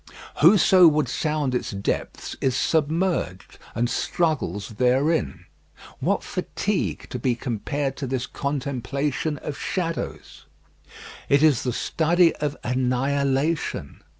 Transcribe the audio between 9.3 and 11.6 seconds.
of shadows. It